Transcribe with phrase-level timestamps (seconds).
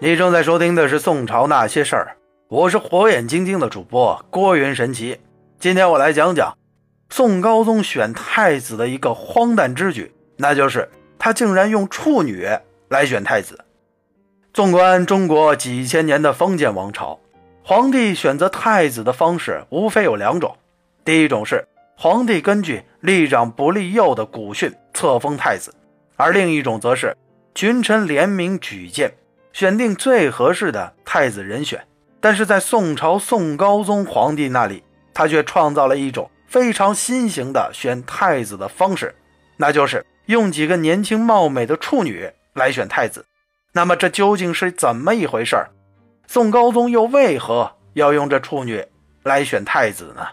[0.00, 2.16] 你正在收听的是《宋朝那些事儿》，
[2.46, 5.18] 我是火眼金睛的主播郭云神奇。
[5.58, 6.56] 今天我来讲讲
[7.10, 10.88] 宋高宗选太子的一个荒诞之举，那就是
[11.18, 12.46] 他竟然用处女
[12.88, 13.58] 来选太子。
[14.54, 17.18] 纵观中国几千年的封建王朝，
[17.64, 20.56] 皇帝选择太子的方式无非有两种：
[21.04, 25.74] 第一种是皇帝根据立长不立幼的古训册封太子，
[26.14, 27.16] 而另一种则是
[27.52, 29.12] 群臣联名举荐。
[29.58, 31.84] 选定最合适的太子人选，
[32.20, 39.12] 但是在宋朝宋高宗皇帝那里，他却创造了一种非常新型的选太子的方式，
[39.56, 43.26] 那就是用几个年轻貌美的处女来选太子。
[43.72, 45.70] 那么这究竟是怎么一回事儿？
[46.28, 48.86] 宋高宗又为何要用这处女
[49.24, 50.24] 来选太子呢？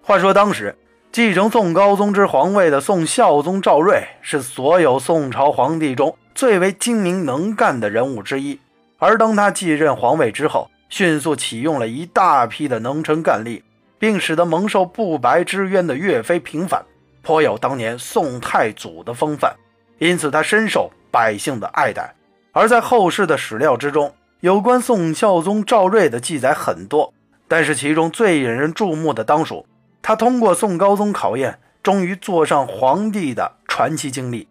[0.00, 0.74] 话说当时
[1.12, 6.16] 继承宋高宗之皇位的宋孝宗赵睿，是所有宋朝皇帝中。
[6.34, 8.58] 最为精明能干的人物之一，
[9.02, 13.60] 而当他继任皇位之后，迅速启用了一大批的能臣干吏，
[13.98, 16.80] 并使得蒙受不白之冤的岳飞平反，
[17.20, 19.56] 颇有当年宋太祖的风范，
[19.98, 22.14] 因此他深受百姓的爱戴。
[22.52, 27.12] 而在后世的史料之中，有关宋孝宗赵睿的记载很多，
[27.48, 29.66] 但是其中最引人注目的当属
[30.00, 34.46] 他通过宋高宗考验，终于坐上皇帝的传奇经历。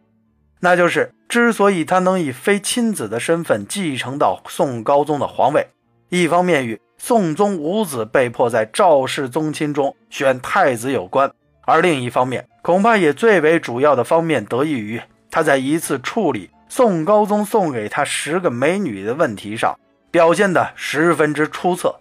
[0.60, 5.66] 那就是，之所以他能以非亲子的身份继承到宋高宗的皇位，
[6.10, 19.80] 一方面与宋宗五子被迫在赵氏宗亲中选太子有关，而另一方面，恐怕也最为主要的方面得益于他在一次处理宋高宗送给他十个美女的问题上
[20.12, 21.98] 表现得十分之出色。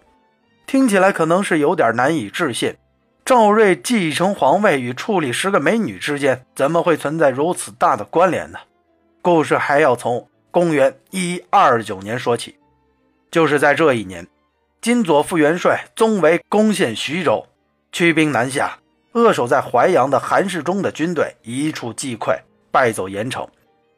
[0.67, 2.75] 听起来可能是有点难以置信。
[3.23, 8.59] 赵睿继承皇位与处理十个美女之间怎么会存在如此大的关联呢？
[9.21, 12.57] 故事还要从公元一二九年说起。
[13.29, 14.27] 就是在这一年，
[14.81, 17.47] 金左副元帅宗维攻陷徐州，
[17.91, 18.79] 驱兵南下，
[19.13, 22.37] 扼守在淮阳的韩世忠的军队一触即溃，
[22.71, 23.47] 败走盐城。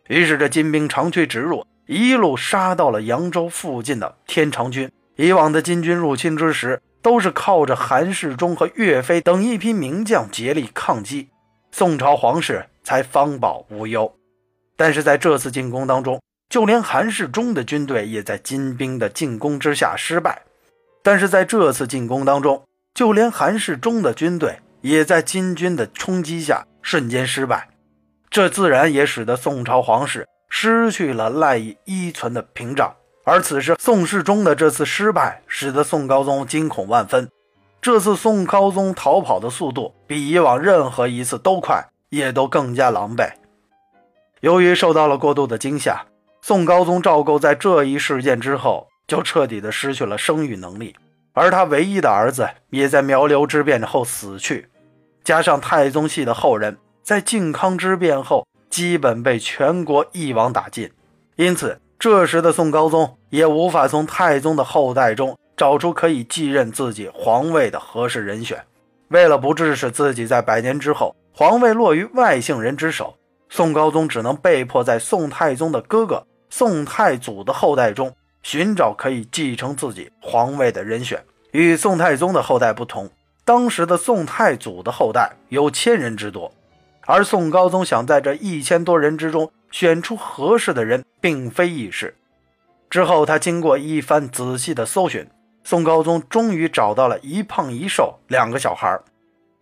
[0.07, 4.91] 于是这金兵长驱直入，一路杀到了扬州附近的天长军。
[5.16, 6.81] 以往的金军入侵之时。
[7.03, 11.28] 都是靠着韩世忠和岳飞等一批名将竭力抗击，
[11.69, 14.16] 宋朝皇室才方保无忧。
[14.75, 20.44] 但是在这次进攻当中，就连韩世忠的军队也在金兵的进攻之下失败。
[21.01, 22.63] 但是在这次进攻当中，
[22.94, 27.69] 就连韩世忠的军队也在金军的冲击下瞬间失败。
[28.29, 32.95] 这自然也使得宋朝皇室失去了赖以依存的屏障。
[33.25, 37.29] 而此时，宋世忠的这次失败，使得宋高宗惊恐万分。
[37.81, 43.29] 这次宋高宗逃跑的速度比以往任何一次都快，也都更加狼狈。
[44.43, 46.05] 由于受到了过度的惊吓，
[46.41, 50.93] 宋高宗赵构在这一事件之后就彻底的失去了生育能力，
[51.31, 54.67] 而他唯一的儿子也在苗刘之变后死去。
[55.23, 60.91] 加上太宗系的后人在靖康之变后基本被全国一网打尽，
[61.37, 61.79] 因此。
[61.97, 68.61] 这时的宋高宗也无法从太宗的后代中找出可以继任自己皇位的合适人选。
[69.07, 73.15] 为了不致使自己在百年之后皇位落于外姓人之手，
[73.56, 81.24] 宋高宗只能被迫在宋太宗的哥哥宋太祖的后代中寻找可以继承自己皇位的人选。
[81.52, 83.08] 与宋太宗的后代不同，
[83.46, 86.52] 当时的宋太祖的后代有千人之多，
[87.06, 89.52] 而宋高宗想在这一千多人之中。
[89.70, 92.16] 选出合适的人并非易事。
[92.91, 95.28] 之后，他经过一番仔细的搜寻，
[95.64, 99.00] 宋高宗终于找到了一胖一瘦两个小孩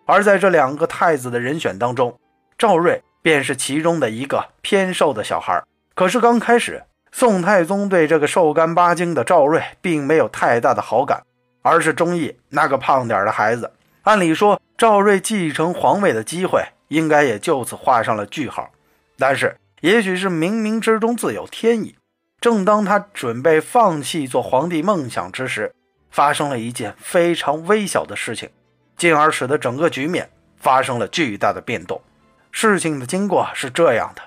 [0.06, 2.18] 而在这两个太子的人选当中，
[2.58, 11.24] 赵睿便是其中的一个偏瘦的小孩可是刚开始，宋太宗对这个瘦干巴精的赵瑞并没有太大的好感，
[11.62, 13.72] 而是中意那个胖点的孩子。
[14.04, 18.72] 按理说，赵瑞继承皇位的机会应该也就此画上了句号。
[19.18, 21.96] 但是，也许是冥冥之中自有天意。
[22.40, 25.76] 正当他准备放弃做皇帝梦想之时，
[26.10, 28.50] 发生了一件非常微小的事情，
[28.98, 32.02] 进而使得整个局面发生了巨大的变动。
[32.52, 34.22] 事情的经过是这样的：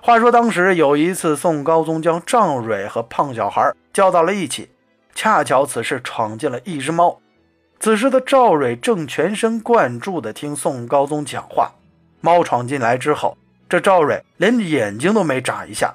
[0.00, 4.70] 话说当时有一次，宋高宗将赵蕊和胖小孩叫到了一起，
[5.14, 7.20] 恰巧此时闯进了一只猫。
[7.80, 11.72] 此时的赵蕊正全神贯注地听宋高宗讲话，
[12.20, 13.36] 猫闯进来之后。
[13.66, 15.94] 这赵蕊连眼睛都没眨一下，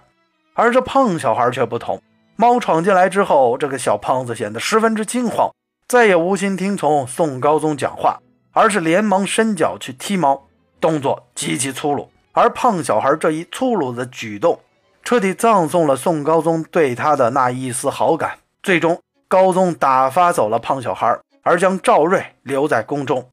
[0.54, 2.02] 而这胖小孩却不同。
[2.36, 5.52] 猫闯进来之后，这个小胖子显得十分之惊慌，
[5.88, 8.20] 再也无心听从宋高宗讲话，
[8.52, 10.48] 而是连忙伸脚去踢猫，
[10.80, 12.12] 动作极其粗鲁。
[12.32, 14.60] 而胖小孩这一粗鲁的举动，
[15.04, 18.38] 彻底葬送了宋高宗对他的那一丝好感。
[18.62, 23.30] 最终，高宗打发走了胖小孩，而将赵瑞留在宫中。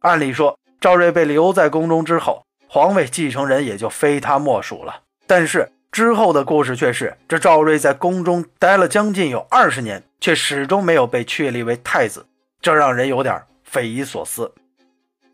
[0.00, 5.00] 按理说，赵瑞被留在宫中之后，皇位继承人也就非他莫属了。
[5.26, 12.26] 但是之后的故事却是，这赵瑞在宫中待了将近有二十年，却始终没有被确立为太子，
[12.60, 14.52] 这让人有点匪夷所思。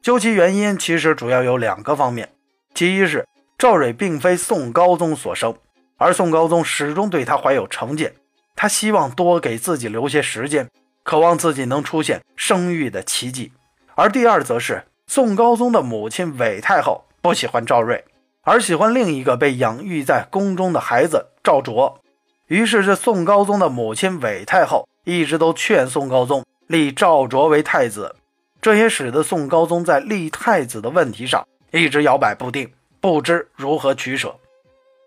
[0.03, 2.29] 究其原因，其实主要有两个方面：
[2.75, 3.25] 其一是
[3.57, 5.55] 赵蕊并非宋高宗所生，
[5.97, 8.13] 而宋高宗始终对他怀有成见，
[8.57, 10.69] 他希望多给自己留些时间，
[11.05, 13.53] 渴望自己能出现生育的奇迹；
[13.95, 18.05] 而第二则是宋高宗的母亲韦太后不喜欢赵瑞，
[18.43, 22.01] 而喜欢另一个被养育在宫中的孩子赵卓，
[22.49, 28.17] 于是这宋高宗的母亲韦太后一直都劝宋高宗立赵卓为太子。
[28.63, 34.37] 这也使得宋高宗在立太子的问题上一直摇摆不定，不知如何取舍。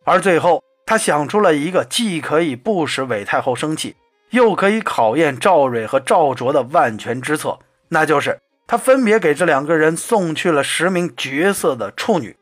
[0.03, 3.95] 而最后，他想出了一个既可以不使韦太后生气，
[4.31, 7.57] 又可以考验赵蕊和赵卓的万全之策，
[7.87, 8.37] 那就是
[8.67, 12.35] 他分别给这两个人送去了十名绝色的处女。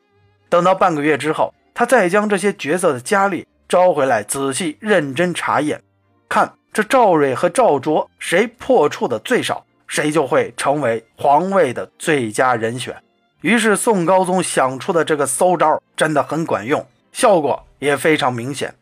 [0.48, 5.80] 等到半个月之后，他再将这些绝色的佳丽招回来，仔细认真查验，
[6.28, 9.64] 看这赵蕊和赵卓谁破处的最少。
[9.94, 12.96] 谁就会成为皇位的最佳人选。
[13.42, 18.74] 于是宋高宗想出的这个馊招真的很管用，效果也非常明显。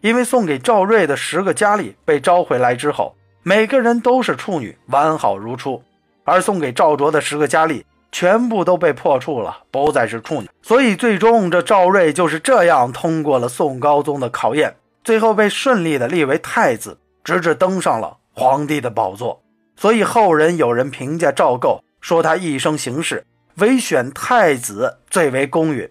[0.00, 5.82] 因为送给赵瑞的十个佳丽被招回来之后，每个人都是处女，完好如初；
[6.24, 10.48] 而送给赵卓的十个佳丽全部都被破处了，不再是处女。
[10.62, 19.42] 所以最终这赵瑞就是这样通过了宋高宗的考验，最后被顺利的立为太子，直至登上了皇帝的宝座。
[19.76, 23.26] 所以后人有人评价赵构说他一生行事
[23.56, 25.88] 唯选太子最为公允，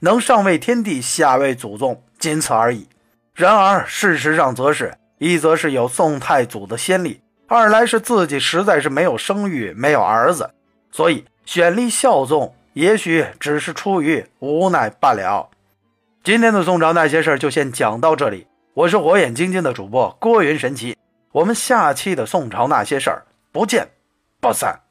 [0.00, 2.88] 能上位天帝，下位祖宗，仅此而已。
[3.34, 10.50] 然而事实上则是一则是有宋太祖的先例，二来是自己实在是没有生育，没有儿子，
[10.90, 15.48] 所以选立孝宗也许只是出于无奈罢了。
[16.24, 20.97] 今天的宋朝那些事儿就先讲到这里，我是火眼金睛的主播郭云神奇。
[21.32, 23.88] 我们下期的宋朝那些事儿，不见
[24.40, 24.87] 不散。